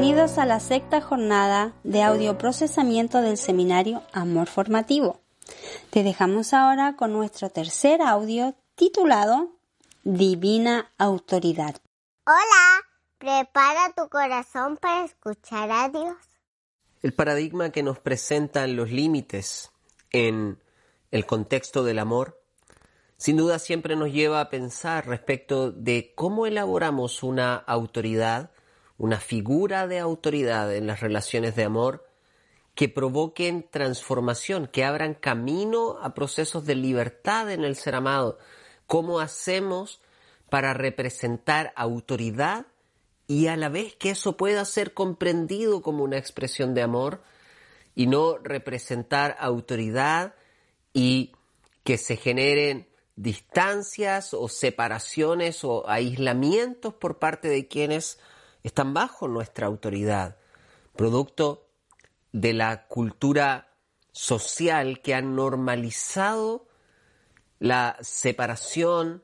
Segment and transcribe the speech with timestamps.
[0.00, 5.20] Bienvenidos a la sexta jornada de audioprocesamiento del seminario Amor Formativo.
[5.90, 9.56] Te dejamos ahora con nuestro tercer audio titulado
[10.04, 11.74] Divina Autoridad.
[12.24, 12.84] Hola,
[13.18, 16.14] prepara tu corazón para escuchar a Dios.
[17.02, 19.72] El paradigma que nos presentan los límites
[20.12, 20.62] en
[21.10, 22.40] el contexto del amor,
[23.16, 28.52] sin duda siempre nos lleva a pensar respecto de cómo elaboramos una autoridad,
[28.98, 32.04] una figura de autoridad en las relaciones de amor
[32.74, 38.38] que provoquen transformación, que abran camino a procesos de libertad en el ser amado.
[38.86, 40.00] ¿Cómo hacemos
[40.50, 42.66] para representar autoridad
[43.26, 47.22] y a la vez que eso pueda ser comprendido como una expresión de amor
[47.94, 50.34] y no representar autoridad
[50.92, 51.32] y
[51.84, 58.18] que se generen distancias o separaciones o aislamientos por parte de quienes
[58.62, 60.36] están bajo nuestra autoridad,
[60.96, 61.68] producto
[62.32, 63.68] de la cultura
[64.12, 66.66] social que ha normalizado
[67.58, 69.22] la separación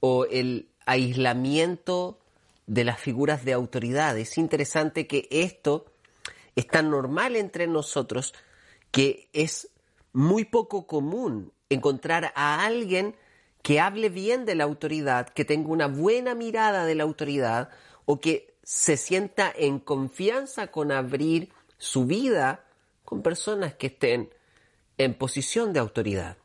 [0.00, 2.20] o el aislamiento
[2.66, 4.16] de las figuras de autoridad.
[4.18, 5.86] Es interesante que esto
[6.54, 8.34] es tan normal entre nosotros
[8.90, 9.70] que es
[10.12, 13.16] muy poco común encontrar a alguien
[13.62, 17.70] que hable bien de la autoridad, que tenga una buena mirada de la autoridad
[18.06, 22.66] o que se sienta en confianza con abrir su vida
[23.02, 24.28] con personas que estén
[24.98, 26.36] en posición de autoridad.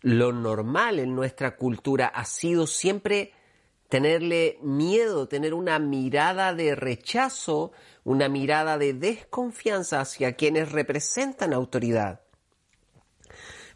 [0.00, 3.34] Lo normal en nuestra cultura ha sido siempre
[3.90, 7.72] tenerle miedo, tener una mirada de rechazo,
[8.02, 12.22] una mirada de desconfianza hacia quienes representan autoridad.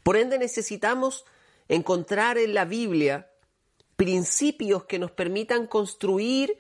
[0.03, 1.27] Por ende necesitamos
[1.69, 3.31] encontrar en la Biblia
[3.97, 6.57] principios que nos permitan construir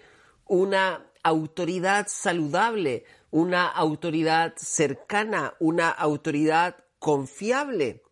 [0.50, 8.02] una autoridad saludable, una autoridad cercana, una autoridad confiable,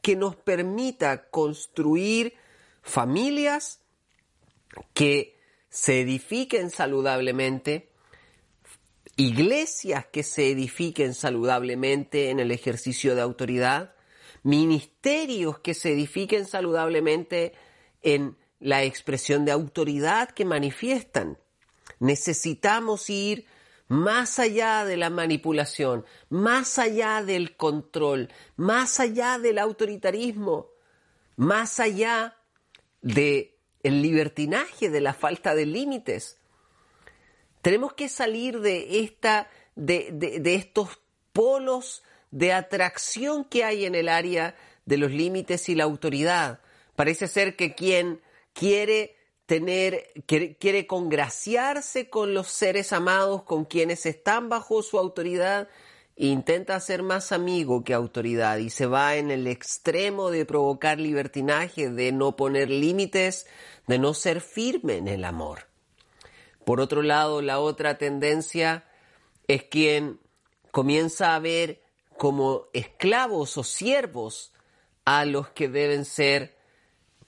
[0.00, 2.32] que nos permita construir
[2.80, 3.82] familias
[4.94, 5.38] que
[5.68, 7.90] se edifiquen saludablemente,
[9.16, 13.94] iglesias que se edifiquen saludablemente en el ejercicio de autoridad,
[14.42, 17.52] ministerios que se edifiquen saludablemente
[18.00, 21.36] en la expresión de autoridad que manifiestan.
[22.02, 23.46] Necesitamos ir
[23.86, 30.66] más allá de la manipulación, más allá del control, más allá del autoritarismo,
[31.36, 32.36] más allá
[33.02, 36.38] de el libertinaje, de la falta de límites.
[37.60, 41.00] Tenemos que salir de esta, de, de estos
[41.32, 42.02] polos
[42.32, 46.58] de atracción que hay en el área de los límites y la autoridad.
[46.96, 48.20] Parece ser que quien
[48.54, 55.68] quiere tener, quiere, congraciarse con los seres amados, con quienes están bajo su autoridad,
[56.16, 61.00] e intenta ser más amigo que autoridad y se va en el extremo de provocar
[61.00, 63.46] libertinaje, de no poner límites,
[63.86, 65.66] de no ser firme en el amor.
[66.64, 68.84] Por otro lado, la otra tendencia
[69.48, 70.20] es quien
[70.70, 71.82] comienza a ver
[72.16, 74.52] como esclavos o siervos
[75.04, 76.56] a los que deben ser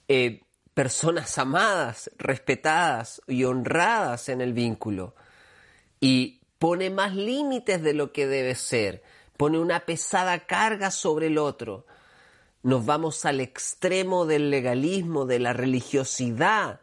[0.07, 0.44] eh,
[0.75, 5.15] personas amadas, respetadas y honradas en el vínculo.
[5.99, 9.01] Y pone más límites de lo que debe ser,
[9.37, 11.87] pone una pesada carga sobre el otro.
[12.61, 16.81] Nos vamos al extremo del legalismo, de la religiosidad,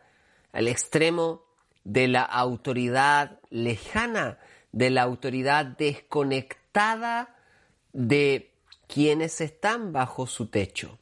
[0.53, 1.45] al extremo
[1.85, 4.39] de la autoridad lejana,
[4.73, 7.37] de la autoridad desconectada
[7.93, 8.55] de
[8.87, 10.99] quienes están bajo su techo.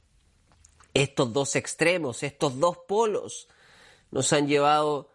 [0.95, 3.49] Estos dos extremos, estos dos polos,
[4.11, 5.11] nos han llevado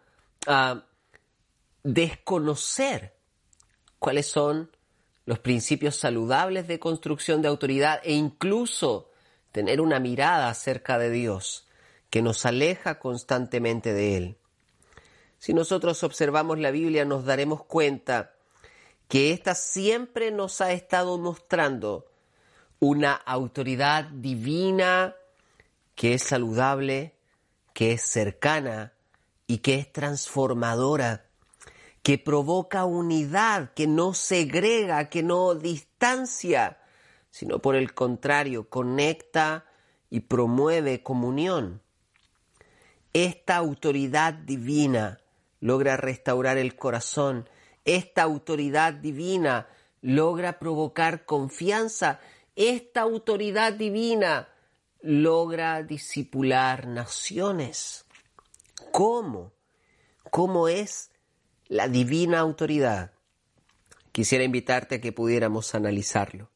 [0.46, 0.84] a
[1.82, 3.14] desconocer
[3.98, 4.70] cuáles son
[5.24, 9.10] los principios saludables de construcción de autoridad e incluso
[9.52, 11.66] tener una mirada acerca de Dios
[12.10, 14.38] que nos aleja constantemente de Él.
[15.38, 18.34] Si nosotros observamos la Biblia nos daremos cuenta
[19.08, 22.06] que ésta siempre nos ha estado mostrando
[22.80, 25.14] una autoridad divina
[25.96, 27.16] que es saludable,
[27.72, 28.92] que es cercana
[29.48, 31.26] y que es transformadora,
[32.04, 36.78] que provoca unidad, que no segrega, que no distancia,
[37.30, 39.64] sino por el contrario, conecta
[40.08, 41.82] y promueve comunión.
[43.12, 45.18] Esta autoridad divina
[45.58, 47.48] logra restaurar el corazón
[47.86, 49.68] esta autoridad divina
[50.02, 52.18] logra provocar confianza.
[52.56, 54.48] Esta autoridad divina
[55.06, 58.04] logra disipular naciones.
[58.92, 59.52] ¿Cómo?
[60.30, 61.10] ¿Cómo es
[61.68, 63.12] la divina autoridad,
[64.12, 66.48] quisiera invitarte a que pudiéramos analizarlo.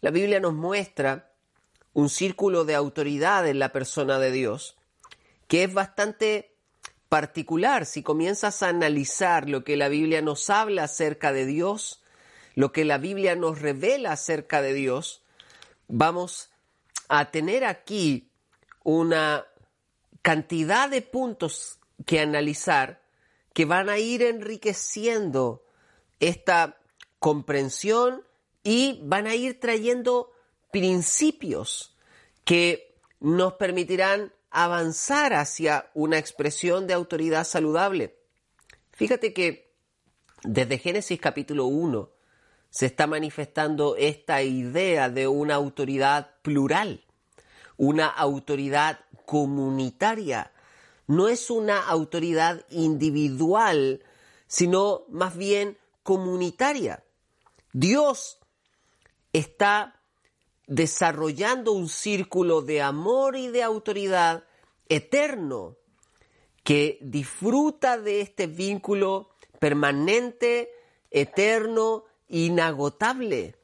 [0.00, 1.32] La Biblia nos muestra
[1.92, 4.76] un círculo de autoridad en la persona de Dios
[5.46, 6.56] que es bastante
[7.08, 12.02] particular si comienzas a analizar lo que la Biblia nos habla acerca de Dios,
[12.54, 15.22] lo que la Biblia nos revela acerca de Dios,
[15.88, 16.51] vamos
[17.14, 18.32] a tener aquí
[18.84, 19.44] una
[20.22, 23.02] cantidad de puntos que analizar
[23.52, 25.62] que van a ir enriqueciendo
[26.20, 26.78] esta
[27.18, 28.26] comprensión
[28.62, 30.32] y van a ir trayendo
[30.70, 31.98] principios
[32.46, 38.16] que nos permitirán avanzar hacia una expresión de autoridad saludable.
[38.92, 39.70] Fíjate que
[40.44, 42.10] desde Génesis capítulo 1
[42.72, 47.04] se está manifestando esta idea de una autoridad plural,
[47.76, 50.52] una autoridad comunitaria.
[51.06, 54.02] No es una autoridad individual,
[54.46, 57.04] sino más bien comunitaria.
[57.74, 58.38] Dios
[59.34, 60.00] está
[60.66, 64.44] desarrollando un círculo de amor y de autoridad
[64.88, 65.76] eterno
[66.64, 69.28] que disfruta de este vínculo
[69.60, 70.70] permanente,
[71.10, 73.54] eterno, inagotable.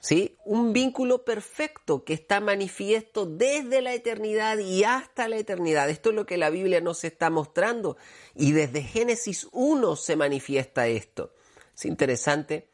[0.00, 0.36] ¿Sí?
[0.44, 5.88] Un vínculo perfecto que está manifiesto desde la eternidad y hasta la eternidad.
[5.90, 7.96] Esto es lo que la Biblia nos está mostrando
[8.34, 11.32] y desde Génesis 1 se manifiesta esto.
[11.76, 12.68] Es interesante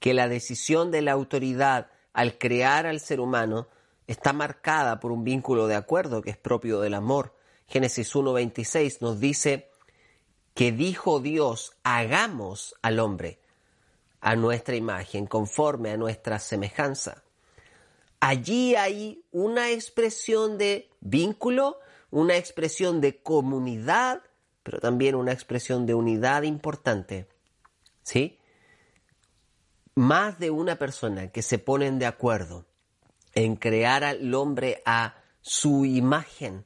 [0.00, 3.68] que la decisión de la autoridad al crear al ser humano
[4.06, 7.34] está marcada por un vínculo de acuerdo que es propio del amor.
[7.66, 9.68] Génesis 1.26 nos dice
[10.54, 13.40] que dijo Dios, hagamos al hombre
[14.26, 17.22] a nuestra imagen, conforme a nuestra semejanza.
[18.20, 21.78] Allí hay una expresión de vínculo,
[22.10, 24.22] una expresión de comunidad,
[24.62, 27.28] pero también una expresión de unidad importante.
[28.02, 28.38] ¿Sí?
[29.96, 32.66] más de una persona que se ponen de acuerdo
[33.34, 36.64] en crear al hombre a su imagen.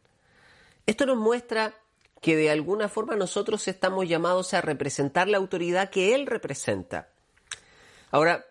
[0.85, 1.75] Esto nos muestra
[2.21, 7.09] que de alguna forma nosotros estamos llamados a representar la autoridad que Él representa.
[8.11, 8.47] Ahora,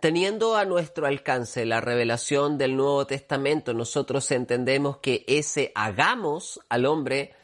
[0.00, 6.86] teniendo a nuestro alcance la revelación del Nuevo Testamento, nosotros entendemos que ese hagamos al
[6.86, 7.34] hombre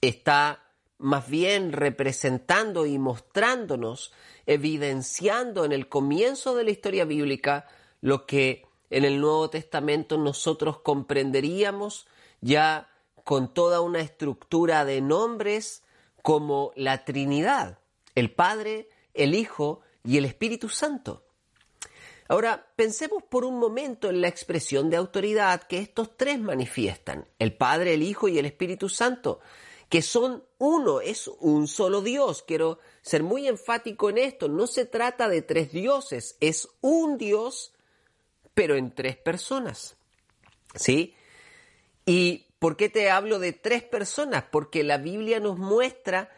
[0.00, 0.64] está
[0.98, 4.12] más bien representando y mostrándonos
[4.46, 7.68] evidenciando en el comienzo de la historia bíblica
[8.00, 12.06] lo que en el Nuevo Testamento nosotros comprenderíamos
[12.40, 12.88] ya
[13.24, 15.84] con toda una estructura de nombres
[16.22, 17.78] como la Trinidad,
[18.14, 21.24] el Padre, el Hijo y el Espíritu Santo.
[22.28, 27.54] Ahora, pensemos por un momento en la expresión de autoridad que estos tres manifiestan, el
[27.54, 29.40] Padre, el Hijo y el Espíritu Santo
[29.88, 32.42] que son uno, es un solo Dios.
[32.42, 34.48] Quiero ser muy enfático en esto.
[34.48, 37.72] No se trata de tres dioses, es un Dios,
[38.54, 39.96] pero en tres personas.
[40.74, 41.14] ¿Sí?
[42.04, 44.44] ¿Y por qué te hablo de tres personas?
[44.50, 46.30] Porque la Biblia nos muestra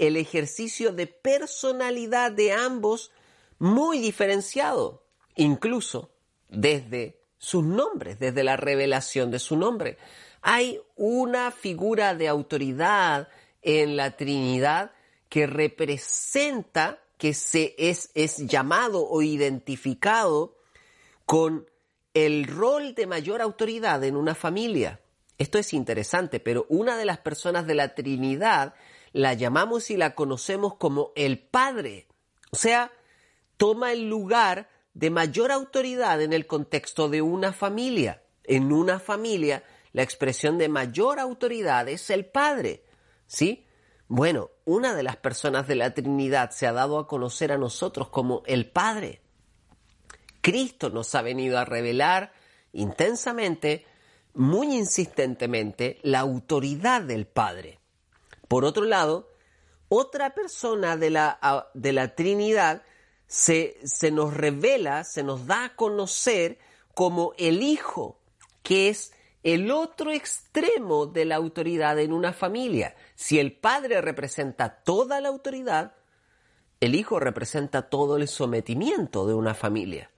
[0.00, 3.12] el ejercicio de personalidad de ambos
[3.58, 5.04] muy diferenciado,
[5.36, 6.10] incluso
[6.48, 9.98] desde sus nombres, desde la revelación de su nombre.
[10.40, 13.28] Hay una figura de autoridad
[13.60, 14.92] en la Trinidad
[15.28, 20.56] que representa, que se es, es llamado o identificado
[21.26, 21.68] con
[22.14, 25.00] el rol de mayor autoridad en una familia.
[25.36, 28.74] Esto es interesante, pero una de las personas de la Trinidad
[29.12, 32.08] la llamamos y la conocemos como el Padre.
[32.52, 32.92] O sea,
[33.56, 38.22] toma el lugar de mayor autoridad en el contexto de una familia.
[38.44, 42.84] En una familia la expresión de mayor autoridad es el Padre.
[43.26, 43.66] ¿Sí?
[44.08, 48.08] Bueno, una de las personas de la Trinidad se ha dado a conocer a nosotros
[48.08, 49.22] como el Padre.
[50.40, 52.32] Cristo nos ha venido a revelar
[52.72, 53.84] intensamente,
[54.34, 57.79] muy insistentemente, la autoridad del Padre.
[58.50, 59.30] Por otro lado,
[59.88, 62.82] otra persona de la, de la Trinidad
[63.28, 66.58] se, se nos revela, se nos da a conocer
[66.92, 68.18] como el Hijo,
[68.64, 69.12] que es
[69.44, 72.96] el otro extremo de la autoridad en una familia.
[73.14, 75.94] Si el padre representa toda la autoridad,
[76.80, 80.10] el hijo representa todo el sometimiento de una familia.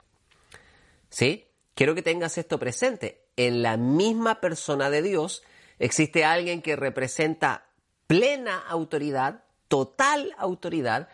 [1.11, 1.51] ¿Sí?
[1.75, 3.27] Quiero que tengas esto presente.
[3.35, 5.43] En la misma persona de Dios
[5.77, 7.67] existe alguien que representa
[8.07, 11.09] plena autoridad, total autoridad,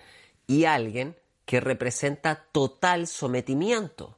[0.47, 1.15] y alguien
[1.45, 4.17] que representa total sometimiento.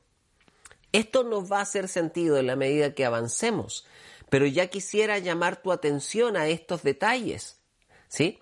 [0.94, 3.86] Esto nos va a hacer sentido en la medida que avancemos,
[4.30, 7.60] pero ya quisiera llamar tu atención a estos detalles.
[8.08, 8.42] ¿Sí?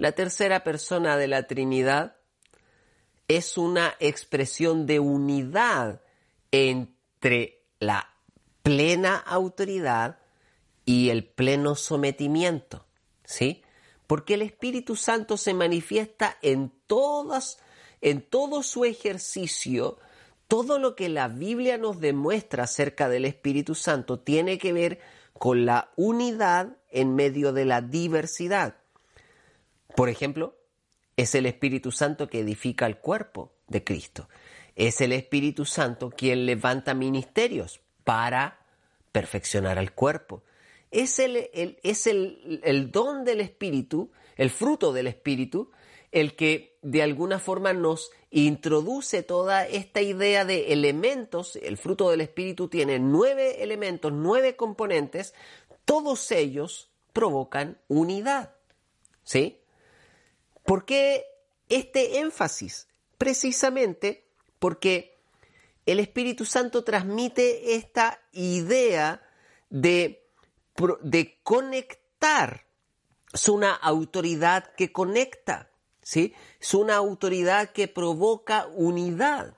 [0.00, 2.16] la tercera persona de la Trinidad
[3.28, 6.00] es una expresión de unidad
[6.52, 8.08] entre la
[8.62, 10.18] plena autoridad
[10.86, 12.86] y el pleno sometimiento,
[13.30, 13.62] ¿sí?
[14.06, 17.58] Porque el Espíritu Santo se manifiesta en todas
[18.00, 19.98] en todo su ejercicio,
[20.48, 25.00] todo lo que la Biblia nos demuestra acerca del Espíritu Santo tiene que ver
[25.34, 28.76] con la unidad en medio de la diversidad.
[29.94, 30.56] Por ejemplo,
[31.16, 34.28] es el Espíritu Santo que edifica el cuerpo de Cristo.
[34.76, 38.60] Es el Espíritu Santo quien levanta ministerios para
[39.12, 40.42] perfeccionar al cuerpo.
[40.90, 41.48] Es el,
[41.82, 45.70] es el, el don del Espíritu, el fruto del Espíritu,
[46.12, 51.56] el que de alguna forma nos introduce toda esta idea de elementos.
[51.56, 55.34] El fruto del Espíritu tiene nueve elementos, nueve componentes.
[55.84, 58.54] Todos ellos provocan unidad.
[59.22, 59.60] ¿Sí?
[60.64, 61.24] ¿Por qué
[61.68, 62.88] este énfasis?
[63.18, 64.24] Precisamente
[64.58, 65.18] porque
[65.86, 69.22] el Espíritu Santo transmite esta idea
[69.70, 70.19] de,
[71.02, 72.66] de conectar.
[73.32, 75.70] Es una autoridad que conecta.
[76.02, 76.34] ¿sí?
[76.60, 79.54] Es una autoridad que provoca unidad.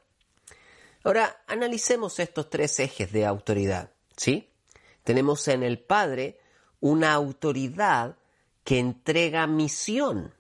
[1.05, 4.51] Ahora, analicemos estos tres ejes de autoridad, ¿sí?
[5.03, 6.39] Tenemos en el Padre
[6.81, 8.17] una autoridad
[8.63, 10.35] que entrega misión,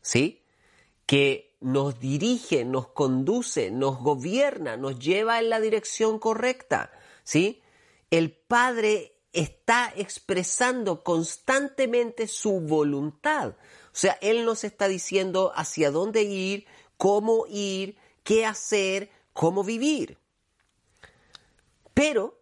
[0.00, 0.44] ¿sí?
[1.06, 6.92] Que nos dirige, nos conduce, nos gobierna, nos lleva en la dirección correcta,
[7.24, 7.60] ¿sí?
[8.10, 13.50] El Padre está expresando constantemente su voluntad.
[13.50, 20.18] O sea, Él nos está diciendo hacia dónde ir, cómo ir, qué hacer, cómo vivir.
[21.94, 22.38] Pero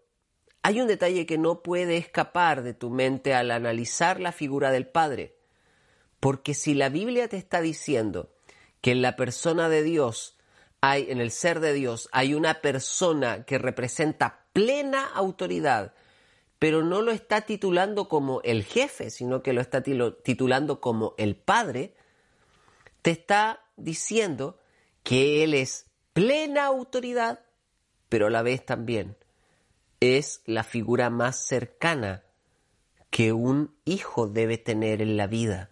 [0.63, 4.87] hay un detalle que no puede escapar de tu mente al analizar la figura del
[4.87, 5.37] Padre.
[6.21, 8.35] Porque si la Biblia te está diciendo
[8.81, 10.39] que en la persona de Dios
[10.81, 15.95] hay, en el ser de Dios, hay una persona que representa plena autoridad,
[16.61, 21.35] pero no lo está titulando como el jefe, sino que lo está titulando como el
[21.35, 21.97] padre,
[23.01, 24.59] te está diciendo
[25.03, 27.41] que él es plena autoridad,
[28.11, 29.17] pero a la vez también
[30.01, 32.25] es la figura más cercana
[33.09, 35.71] que un hijo debe tener en la vida.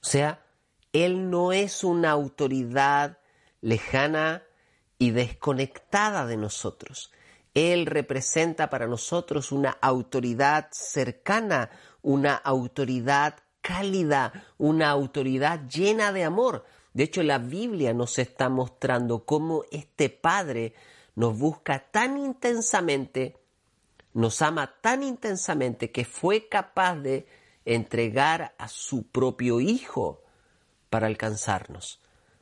[0.00, 0.46] O sea,
[0.92, 3.18] él no es una autoridad
[3.60, 4.44] lejana
[5.00, 7.10] y desconectada de nosotros.
[7.54, 16.64] Él representa para nosotros una autoridad cercana, una autoridad cálida, una autoridad llena de amor.
[16.94, 20.74] De hecho, la Biblia nos está mostrando cómo este Padre
[21.14, 23.36] nos busca tan intensamente,
[24.14, 27.26] nos ama tan intensamente que fue capaz de
[27.64, 30.22] entregar a su propio Hijo
[30.90, 32.00] para alcanzarnos.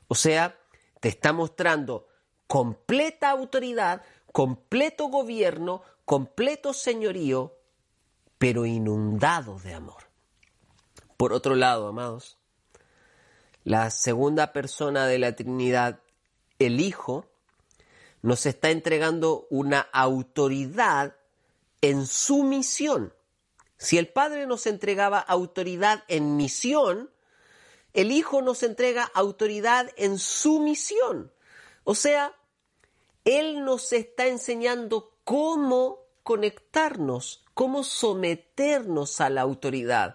[0.09, 0.57] O sea,
[1.00, 2.09] te está mostrando
[2.47, 7.56] completa autoridad, completo gobierno, completo señorío,
[8.38, 10.04] pero inundado de amor.
[11.16, 12.38] Por otro lado, amados,
[13.64, 16.00] la segunda persona de la Trinidad,
[16.58, 17.26] el Hijo,
[18.22, 21.16] nos está entregando una autoridad
[21.80, 23.14] en su misión.
[23.76, 27.10] Si el Padre nos entregaba autoridad en misión,
[27.92, 31.32] el Hijo nos entrega autoridad en su misión.
[31.84, 32.34] O sea,
[33.25, 40.15] él nos está enseñando cómo conectarnos, cómo someternos a la autoridad.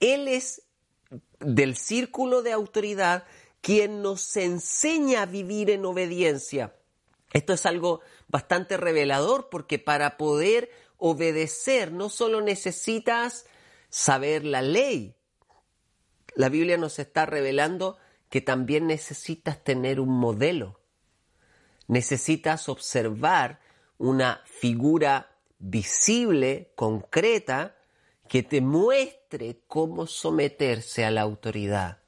[0.00, 0.62] Él es
[1.40, 3.24] del círculo de autoridad
[3.60, 6.76] quien nos enseña a vivir en obediencia.
[7.32, 13.46] Esto es algo bastante revelador porque para poder obedecer no solo necesitas
[13.88, 15.14] saber la ley,
[16.34, 17.96] la Biblia nos está revelando
[18.28, 20.83] que también necesitas tener un modelo
[21.88, 23.60] necesitas observar
[23.98, 27.76] una figura visible, concreta,
[28.28, 31.98] que te muestre cómo someterse a la autoridad.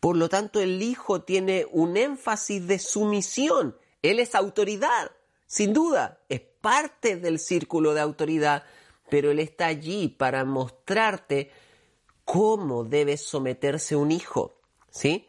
[0.00, 3.76] Por lo tanto, el Hijo tiene un énfasis de sumisión.
[4.02, 5.12] Él es autoridad,
[5.46, 8.64] sin duda, es parte del círculo de autoridad,
[9.08, 11.50] pero Él está allí para mostrarte
[12.24, 14.56] cómo debe someterse un hijo,
[14.90, 15.28] ¿sí?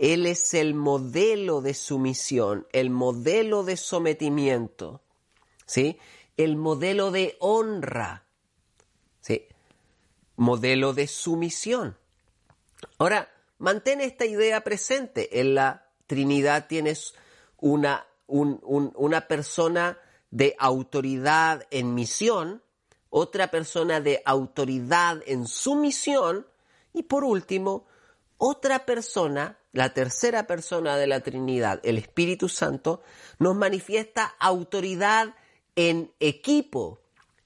[0.00, 5.02] Él es el modelo de sumisión, el modelo de sometimiento,
[5.66, 5.98] ¿sí?
[6.38, 8.24] El modelo de honra,
[9.20, 9.46] ¿sí?
[10.36, 11.98] Modelo de sumisión.
[12.96, 13.28] Ahora,
[13.58, 15.38] mantén esta idea presente.
[15.38, 17.14] En la Trinidad tienes
[17.58, 19.98] una, una persona
[20.30, 22.62] de autoridad en misión,
[23.10, 26.46] otra persona de autoridad en sumisión
[26.94, 27.86] Y por último,
[28.38, 33.02] otra persona, la tercera persona de la Trinidad, el Espíritu Santo,
[33.38, 35.34] nos manifiesta autoridad
[35.76, 37.00] en equipo.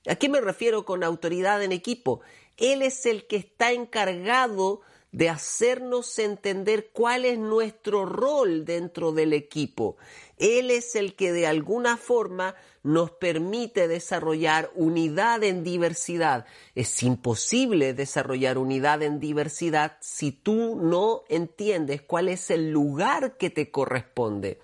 [0.07, 2.21] ¿A qué me refiero con autoridad en equipo?
[2.57, 4.81] Él es el que está encargado
[5.13, 9.97] de hacernos entender cuál es nuestro rol dentro del equipo.
[10.39, 16.45] Él es el que de alguna forma nos permite desarrollar unidad en diversidad.
[16.75, 23.49] Es imposible desarrollar unidad en diversidad si tú no entiendes cuál es el lugar que
[23.49, 24.61] te corresponde.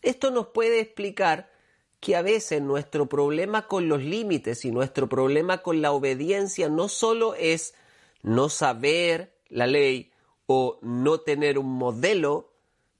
[0.00, 1.52] Esto nos puede explicar
[2.00, 6.88] que a veces nuestro problema con los límites y nuestro problema con la obediencia no
[6.88, 7.74] solo es
[8.22, 10.10] no saber la ley
[10.46, 12.50] o no tener un modelo,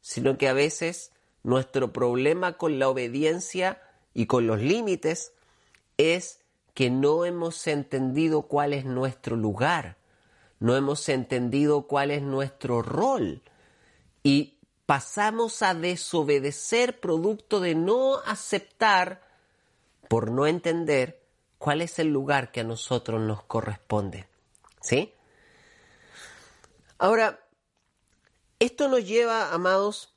[0.02, 1.12] sino que a veces
[1.42, 3.80] nuestro problema con la obediencia
[4.16, 5.34] y con los límites
[5.98, 6.40] es
[6.72, 9.98] que no hemos entendido cuál es nuestro lugar,
[10.58, 13.42] no hemos entendido cuál es nuestro rol
[14.22, 14.54] y
[14.86, 19.20] pasamos a desobedecer producto de no aceptar
[20.08, 21.20] por no entender
[21.58, 24.26] cuál es el lugar que a nosotros nos corresponde.
[24.80, 25.12] ¿Sí?
[26.96, 27.38] Ahora,
[28.60, 30.15] esto nos lleva, amados,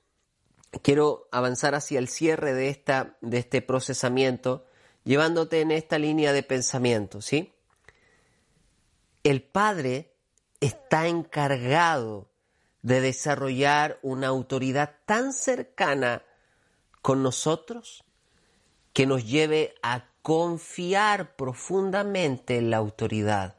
[0.82, 4.66] quiero avanzar hacia el cierre de, esta, de este procesamiento,
[5.04, 7.54] llevándote en esta línea de pensamiento, ¿sí?
[9.24, 10.14] El Padre
[10.60, 12.30] está encargado
[12.82, 16.24] de desarrollar una autoridad tan cercana
[17.02, 18.04] con nosotros
[18.94, 23.56] que nos lleve a confiar profundamente en la autoridad.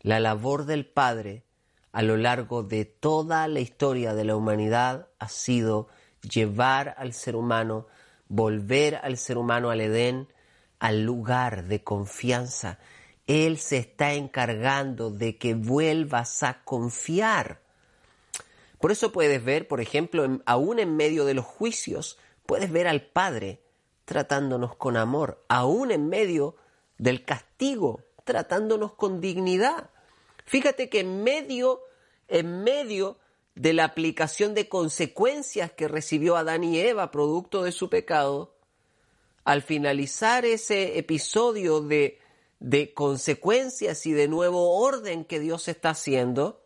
[0.00, 1.44] La labor del Padre
[1.92, 5.88] a lo largo de toda la historia de la humanidad ha sido
[6.22, 7.86] llevar al ser humano,
[8.28, 10.28] volver al ser humano al Edén,
[10.78, 12.78] al lugar de confianza.
[13.26, 17.60] Él se está encargando de que vuelvas a confiar.
[18.80, 23.02] Por eso puedes ver, por ejemplo, aún en medio de los juicios, puedes ver al
[23.02, 23.60] Padre
[24.04, 26.56] tratándonos con amor, aún en medio
[26.96, 29.90] del castigo, tratándonos con dignidad.
[30.46, 31.82] Fíjate que en medio,
[32.28, 33.18] en medio
[33.58, 38.54] de la aplicación de consecuencias que recibió Adán y Eva producto de su pecado,
[39.42, 42.20] al finalizar ese episodio de,
[42.60, 46.64] de consecuencias y de nuevo orden que Dios está haciendo,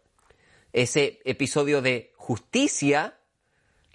[0.75, 3.19] ese episodio de justicia,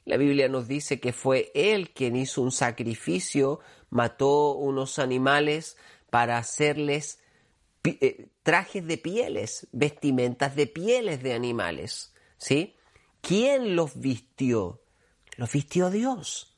[0.06, 3.60] la Biblia nos dice que fue Él quien hizo un sacrificio,
[3.92, 5.78] mató unos animales
[6.10, 7.20] para hacerles
[7.84, 12.77] eh, trajes de pieles, vestimentas de pieles de animales, ¿sí?
[13.28, 14.82] ¿Quién los vistió?
[15.36, 16.56] Los vistió Dios.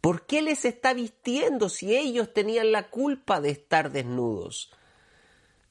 [0.00, 4.70] ¿Por qué les está vistiendo si ellos tenían la culpa de estar desnudos?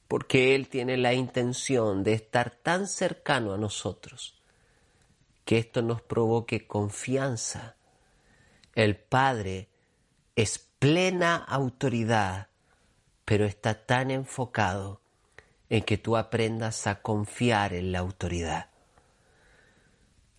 [0.08, 4.42] Porque Él tiene la intención de estar tan cercano a nosotros
[5.44, 7.76] que esto nos provoque confianza.
[8.74, 9.68] El Padre
[10.34, 12.48] es plena autoridad
[13.26, 15.02] pero está tan enfocado
[15.68, 18.70] en que tú aprendas a confiar en la autoridad.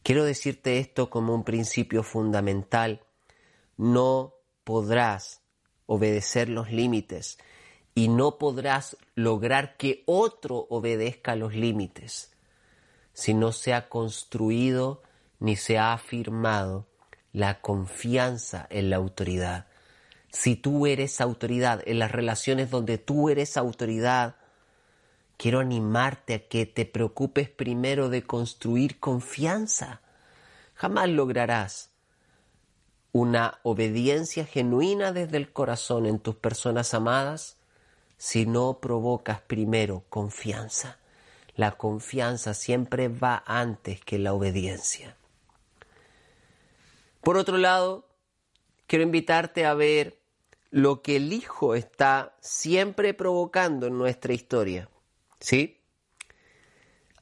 [0.08, 3.02] Quiero decirte esto como un principio fundamental.
[3.76, 5.42] No podrás
[5.86, 7.38] obedecer los límites
[7.94, 12.32] y no podrás lograr que otro obedezca los límites
[13.12, 15.04] si no se ha construido
[15.40, 16.88] ni se ha afirmado
[17.34, 19.68] la confianza en la autoridad
[20.30, 24.38] si tú eres autoridad, en las relaciones donde tú eres autoridad,
[25.38, 30.02] quiero animarte a que te preocupes primero de construir confianza.
[30.74, 31.92] Jamás lograrás
[33.12, 37.58] una obediencia genuina desde el corazón en tus personas amadas
[38.18, 40.98] si no provocas primero confianza.
[41.56, 45.16] La confianza siempre va antes que la obediencia.
[47.22, 48.08] Por otro lado,
[48.86, 50.20] quiero invitarte a ver
[50.70, 54.90] lo que el Hijo está siempre provocando en nuestra historia.
[55.40, 55.82] ¿Sí?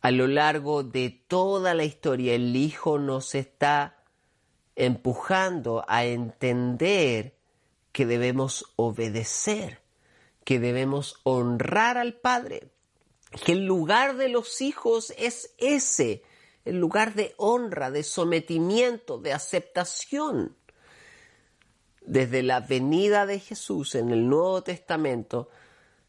[0.02, 4.04] A lo largo de toda la historia, el Hijo nos está
[4.76, 7.38] empujando a entender
[7.92, 9.82] que debemos obedecer,
[10.44, 12.70] que debemos honrar al Padre,
[13.46, 16.24] que el lugar de los hijos es ese,
[16.66, 20.56] el lugar de honra, de sometimiento, de aceptación
[22.06, 25.50] desde la venida de Jesús en el Nuevo Testamento,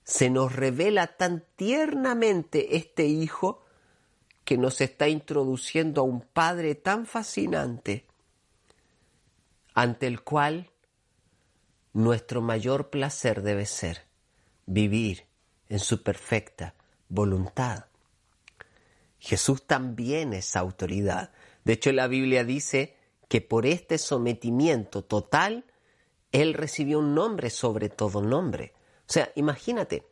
[0.07, 3.64] se nos revela tan tiernamente este Hijo
[4.45, 8.07] que nos está introduciendo a un Padre tan fascinante,
[9.75, 10.71] ante el cual
[11.92, 14.05] nuestro mayor placer debe ser
[14.66, 15.27] vivir
[15.69, 16.77] en su perfecta
[17.09, 17.87] voluntad.
[19.19, 21.33] Jesús también es autoridad.
[21.64, 22.95] De hecho, la Biblia dice
[23.27, 25.64] que por este sometimiento total,
[26.31, 28.76] Él recibió un nombre sobre todo nombre.
[29.09, 30.05] O sea, imagínate,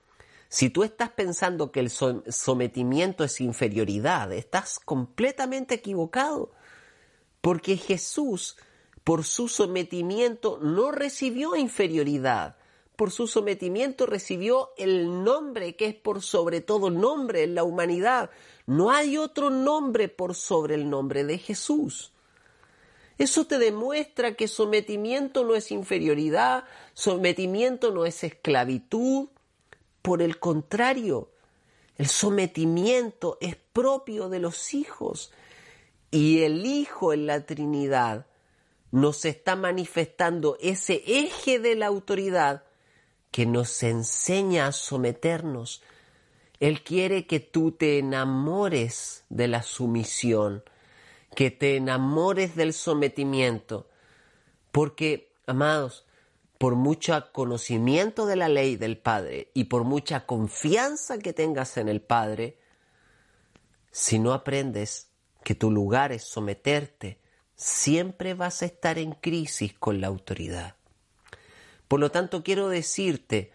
[0.49, 6.53] si tú estás pensando que el sometimiento es inferioridad, estás completamente equivocado,
[7.41, 8.57] porque Jesús,
[9.03, 12.57] por su sometimiento, no recibió inferioridad,
[12.97, 18.31] por su sometimiento recibió el nombre que es por sobre todo nombre en la humanidad.
[18.67, 22.14] No hay otro nombre por sobre el nombre de Jesús.
[23.19, 29.29] Eso te demuestra que sometimiento no es inferioridad, sometimiento no es esclavitud.
[30.03, 31.31] Por el contrario,
[31.97, 35.33] el sometimiento es propio de los hijos
[36.11, 38.27] y el Hijo en la Trinidad
[38.91, 42.65] nos está manifestando ese eje de la autoridad
[43.31, 45.83] que nos enseña a someternos.
[46.61, 50.63] Él quiere que tú te enamores de la sumisión
[51.35, 53.89] que te enamores del sometimiento,
[54.73, 56.07] porque, amados,
[56.59, 61.89] por mucho conocimiento de la ley del Padre y por mucha confianza que tengas en
[61.89, 62.59] el Padre,
[63.91, 65.11] si no aprendes
[65.43, 67.21] que tu lugar es someterte,
[67.55, 70.77] siempre vas a estar en crisis con la autoridad.
[71.87, 73.53] Por lo tanto, quiero decirte,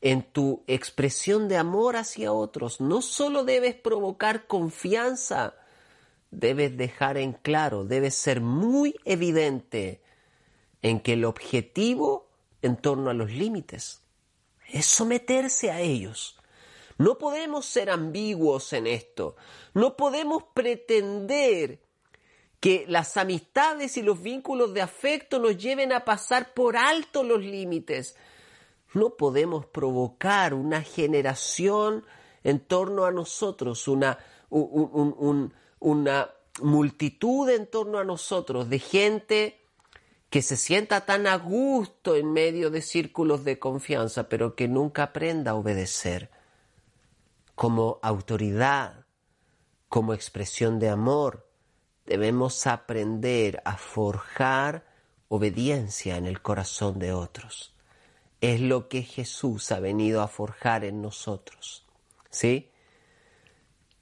[0.00, 5.54] en tu expresión de amor hacia otros, no solo debes provocar confianza,
[6.30, 10.02] debes dejar en claro, debes ser muy evidente
[10.82, 12.28] en que el objetivo
[12.62, 14.02] en torno a los límites
[14.68, 16.38] es someterse a ellos.
[16.98, 19.36] No podemos ser ambiguos en esto.
[19.72, 21.80] No podemos pretender
[22.60, 27.40] que las amistades y los vínculos de afecto nos lleven a pasar por alto los
[27.40, 28.16] límites.
[28.92, 32.04] No podemos provocar una generación
[32.44, 34.18] en torno a nosotros, una,
[34.50, 36.30] un, una
[36.62, 39.60] multitud en torno a nosotros de gente
[40.28, 45.04] que se sienta tan a gusto en medio de círculos de confianza, pero que nunca
[45.04, 46.30] aprenda a obedecer
[47.56, 49.04] como autoridad,
[49.88, 51.48] como expresión de amor.
[52.06, 54.86] Debemos aprender a forjar
[55.28, 57.74] obediencia en el corazón de otros.
[58.40, 61.84] Es lo que Jesús ha venido a forjar en nosotros.
[62.30, 62.70] ¿Sí?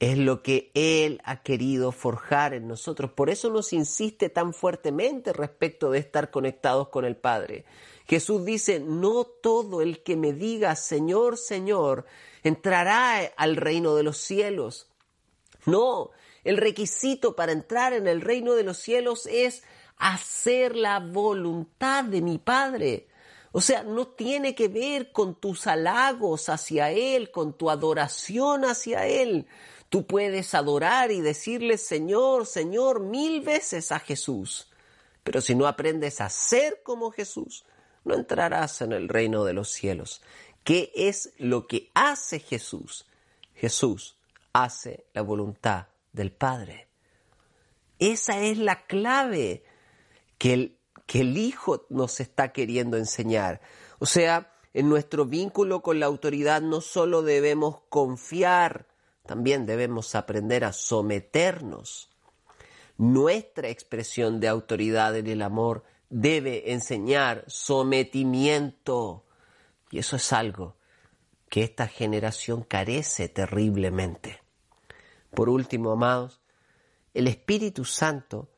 [0.01, 3.11] Es lo que Él ha querido forjar en nosotros.
[3.13, 7.65] Por eso nos insiste tan fuertemente respecto de estar conectados con el Padre.
[8.07, 12.07] Jesús dice, no todo el que me diga Señor, Señor,
[12.43, 14.89] entrará al reino de los cielos.
[15.67, 16.11] No,
[16.45, 19.65] el requisito para entrar en el reino de los cielos es
[19.97, 23.09] hacer la voluntad de mi Padre.
[23.51, 29.07] O sea, no tiene que ver con tus halagos hacia Él, con tu adoración hacia
[29.07, 29.47] Él.
[29.89, 34.71] Tú puedes adorar y decirle Señor, Señor mil veces a Jesús,
[35.25, 37.65] pero si no aprendes a ser como Jesús,
[38.05, 40.23] no entrarás en el reino de los cielos.
[40.65, 43.07] ¿Qué es lo que hace Jesús?
[43.55, 44.17] Jesús
[44.53, 46.89] hace la voluntad del Padre.
[47.99, 49.65] Esa es la clave
[50.37, 53.61] que el, que el Hijo nos está queriendo enseñar.
[53.99, 58.88] O sea, en nuestro vínculo con la autoridad no solo debemos confiar
[59.29, 62.09] también debemos aprender a someternos.
[62.97, 69.27] Nuestra expresión de autoridad en el amor debe enseñar sometimiento.
[69.91, 70.77] Y eso es algo
[71.51, 74.41] que esta generación carece terriblemente.
[75.35, 76.41] Por último, amados,
[77.13, 78.49] el Espíritu Santo,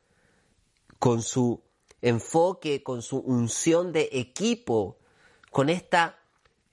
[1.01, 1.65] con su
[2.01, 4.99] enfoque, con su unción de equipo,
[5.51, 6.20] con esta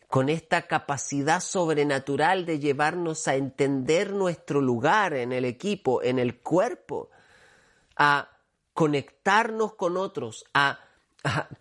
[0.08, 6.39] con esta capacidad sobrenatural de llevarnos a entender nuestro lugar en el equipo, en el
[6.39, 7.10] cuerpo,
[7.98, 8.30] a
[8.74, 10.80] conectarnos con otros, a,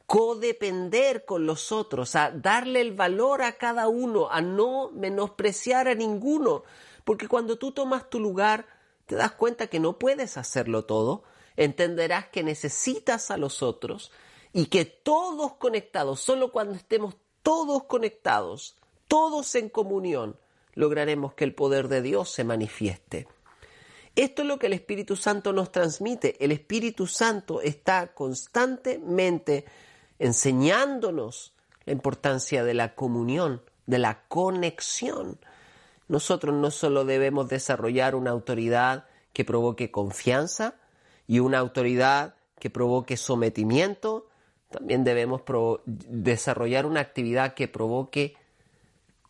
[0.07, 5.95] codepender con los otros, a darle el valor a cada uno, a no menospreciar a
[5.95, 6.63] ninguno,
[7.05, 8.67] porque cuando tú tomas tu lugar,
[9.07, 11.25] te das cuenta que no puedes hacerlo todo,
[11.57, 14.13] entenderás que necesitas a los otros
[14.53, 18.75] y que todos conectados, solo cuando estemos todos conectados,
[19.07, 20.37] todos en comunión,
[20.75, 23.29] lograremos que el poder de Dios se manifieste.
[24.17, 26.45] Esto es lo que el Espíritu Santo nos transmite.
[26.45, 29.65] El Espíritu Santo está constantemente
[30.19, 31.55] enseñándonos
[31.85, 35.39] la importancia de la comunión, de la conexión.
[36.09, 40.75] Nosotros no solo debemos desarrollar una autoridad que provoque confianza
[41.29, 44.27] y una autoridad que provoque sometimiento,
[44.71, 45.43] también debemos
[45.85, 48.37] desarrollar una actividad que provoque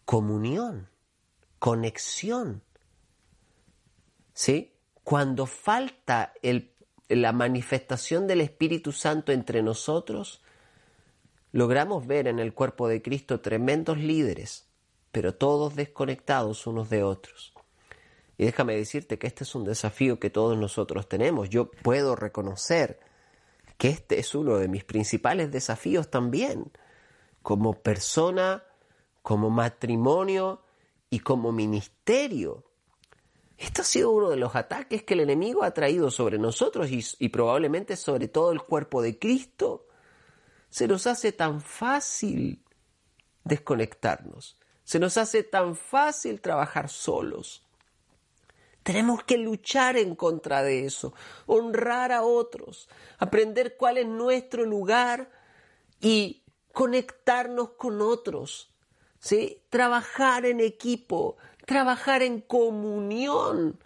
[0.04, 0.88] comunión,
[1.58, 2.62] conexión.
[4.32, 4.72] ¿sí?
[5.04, 6.32] Cuando falta
[7.08, 10.42] la manifestación del Espíritu Santo entre nosotros,
[11.52, 14.66] logramos ver en el cuerpo de Cristo tremendos líderes,
[15.12, 17.52] pero todos desconectados unos de otros.
[18.38, 21.48] Y déjame decirte que este es un desafío que todos nosotros tenemos.
[21.48, 23.00] Yo puedo reconocer
[23.78, 26.72] que este es uno de mis principales desafíos también,
[27.42, 28.64] como persona,
[29.22, 30.62] como matrimonio
[31.10, 32.64] y como ministerio.
[33.58, 37.04] Esto ha sido uno de los ataques que el enemigo ha traído sobre nosotros y,
[37.18, 39.86] y probablemente sobre todo el cuerpo de Cristo.
[40.68, 42.62] Se nos hace tan fácil
[43.44, 47.65] desconectarnos, se nos hace tan fácil trabajar solos.
[48.86, 51.12] Tenemos que luchar en contra de eso,
[51.46, 55.28] honrar a otros, aprender cuál es nuestro lugar
[56.00, 58.72] y conectarnos con otros,
[59.18, 59.60] ¿sí?
[59.70, 63.76] Trabajar en equipo, trabajar en comunión.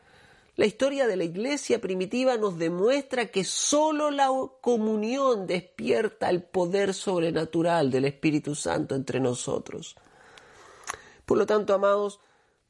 [0.57, 4.29] La historia de la iglesia primitiva nos demuestra que solo la
[4.61, 9.97] comunión despierta el poder sobrenatural del Espíritu Santo entre nosotros.
[11.25, 12.21] Por lo tanto, amados,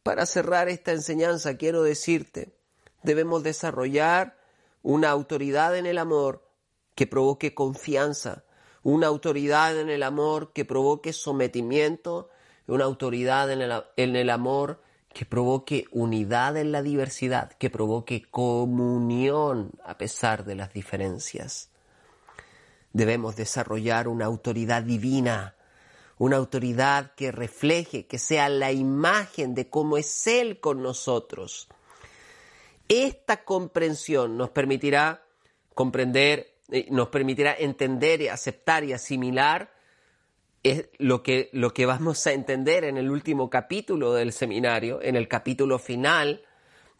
[0.03, 2.55] para cerrar esta enseñanza, quiero decirte,
[3.03, 4.39] debemos desarrollar
[4.83, 6.49] una autoridad en el amor
[6.95, 8.45] que provoque confianza,
[8.83, 12.31] una autoridad en el amor que provoque sometimiento,
[12.67, 14.83] una autoridad en el, en el amor
[15.13, 21.71] que provoque unidad en la diversidad, que provoque comunión a pesar de las diferencias.
[22.93, 25.57] Debemos desarrollar una autoridad divina
[26.21, 31.67] una autoridad que refleje, que sea la imagen de cómo es Él con nosotros.
[32.91, 35.25] Esta comprensión nos permitirá
[35.75, 39.73] comprender, eh, nos permitirá entender, y aceptar y asimilar
[40.99, 45.27] lo que, lo que vamos a entender en el último capítulo del seminario, en el
[45.27, 46.43] capítulo final,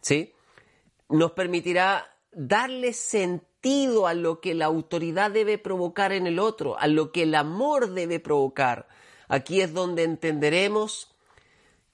[0.01, 0.33] ¿sí?
[1.09, 6.87] Nos permitirá darle sentido a lo que la autoridad debe provocar en el otro, a
[6.87, 8.87] lo que el amor debe provocar,
[9.31, 11.15] Aquí es donde entenderemos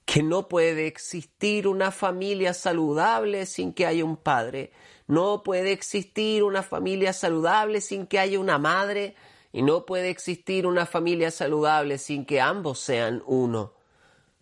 [0.04, 4.72] que no puede existir una familia saludable sin que haya un padre,
[5.06, 9.14] no puede existir una familia saludable sin que haya una madre,
[9.52, 13.72] y no puede existir una familia saludable sin que ambos sean uno.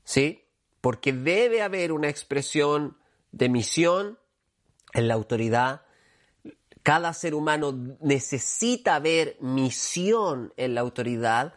[0.02, 0.46] ¿Sí?
[0.80, 2.96] Porque debe haber una expresión
[3.30, 4.18] de misión
[4.94, 5.82] en la autoridad.
[6.82, 11.52] Cada ser humano necesita ver misión en la autoridad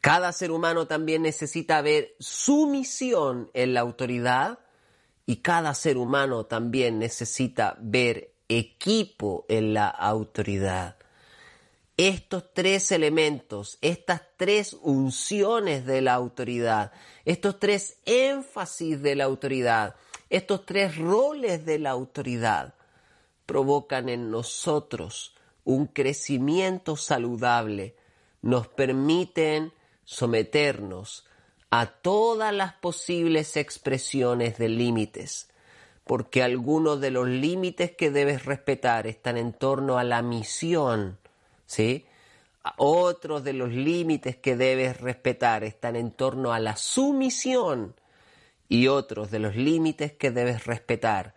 [0.00, 4.60] cada ser humano también necesita ver su misión en la autoridad
[5.26, 10.96] y cada ser humano también necesita ver equipo en la autoridad.
[11.96, 16.92] Estos tres elementos, estas tres unciones de la autoridad,
[17.24, 19.96] estos tres énfasis de la autoridad,
[20.30, 22.74] estos tres roles de la autoridad,
[23.46, 25.34] provocan en nosotros
[25.64, 27.96] un crecimiento saludable,
[28.42, 29.72] nos permiten
[30.08, 31.26] someternos
[31.68, 35.50] a todas las posibles expresiones de límites,
[36.04, 41.18] porque algunos de los límites que debes respetar están en torno a la misión,
[41.66, 42.06] ¿sí?
[42.78, 47.94] Otros de los límites que debes respetar están en torno a la sumisión
[48.66, 51.34] y otros de los límites que debes respetar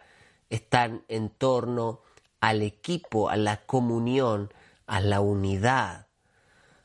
[0.50, 2.04] están en torno
[2.40, 4.54] al equipo, a la comunión,
[4.88, 6.08] a la unidad.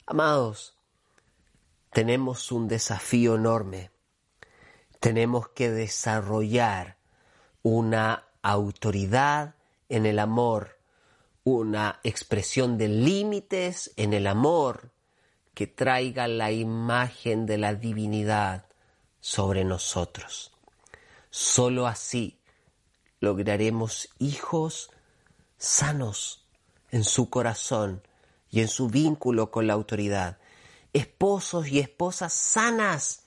[0.05, 0.76] Amados,
[1.97, 3.91] tenemos un desafío enorme.
[5.01, 6.99] Tenemos que desarrollar
[7.63, 9.55] una autoridad
[9.89, 10.79] en el amor,
[11.43, 14.91] una expresión de límites en el amor
[15.55, 18.67] que traiga la imagen de la divinidad
[19.19, 20.53] sobre nosotros.
[21.31, 22.39] Solo así
[23.21, 24.91] lograremos hijos
[25.57, 26.45] sanos
[26.91, 28.03] en su corazón
[28.51, 30.37] y en su vínculo con la autoridad
[30.97, 33.27] esposos y esposas sanas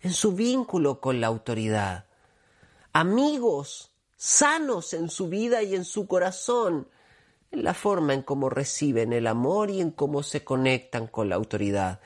[0.00, 2.06] en su vínculo con la autoridad,
[2.92, 6.88] amigos sanos en su vida y en su corazón,
[7.50, 11.36] en la forma en cómo reciben el amor y en cómo se conectan con la
[11.36, 12.00] autoridad.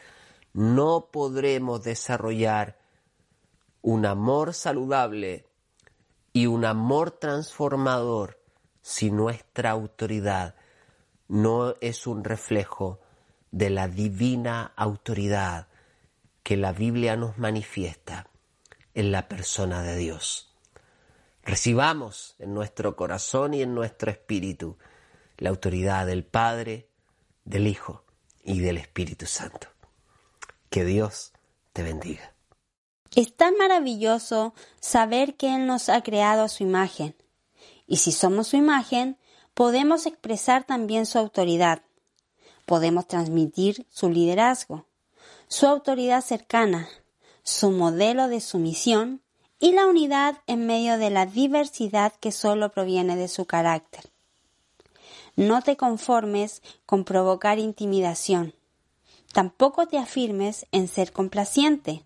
[0.53, 2.79] No podremos desarrollar
[3.83, 5.47] un amor saludable
[6.33, 8.41] y un amor transformador
[8.83, 10.55] si nuestra autoridad
[11.29, 13.01] no es un reflejo
[13.57, 15.69] de la divina autoridad
[16.43, 18.29] que la Biblia nos manifiesta
[18.93, 20.55] en la persona de Dios.
[21.43, 24.77] Recibamos en nuestro corazón y en nuestro espíritu
[25.39, 26.91] la autoridad del Padre,
[27.47, 28.05] del Hijo
[28.45, 29.69] y del Espíritu Santo.
[30.69, 31.33] Que Dios
[31.73, 32.35] te bendiga.
[33.15, 37.17] Es tan maravilloso saber que Él nos ha creado a su imagen
[37.87, 39.17] Y si somos su imagen,
[39.55, 41.86] podemos expresar también su autoridad.
[42.67, 44.85] Podemos transmitir su liderazgo,
[45.49, 46.89] su autoridad cercana,
[47.43, 49.23] su modelo de sumisión
[49.59, 54.11] y la unidad en medio de la diversidad que solo proviene de su carácter.
[55.37, 58.55] No te conformes con provocar intimidación.
[59.33, 62.05] Tampoco te afirmes en ser complaciente.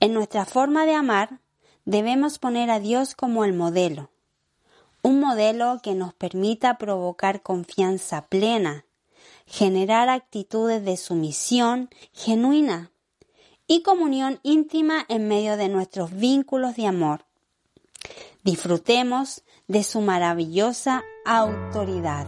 [0.00, 1.40] En nuestra forma de amar
[1.84, 4.10] debemos poner a Dios como el modelo,
[5.02, 8.84] un modelo que nos permita provocar confianza plena,
[9.52, 12.90] generar actitudes de sumisión genuina
[13.66, 17.26] y comunión íntima en medio de nuestros vínculos de amor.
[18.42, 22.26] Disfrutemos de su maravillosa autoridad.